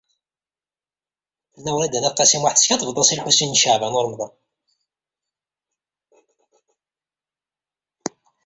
Tenna 1.53 1.73
Wrida 1.75 1.99
n 1.99 2.07
At 2.07 2.15
Qasi 2.17 2.37
Muḥ, 2.41 2.51
tesskaddeb-as 2.53 3.09
i 3.13 3.15
Lḥusin 3.17 3.51
n 3.57 3.59
Caɛban 3.61 3.97
u 3.99 4.01
Ṛemḍan. 4.05 4.33